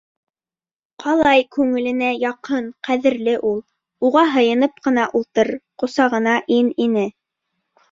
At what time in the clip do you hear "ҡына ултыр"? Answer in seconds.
4.89-5.55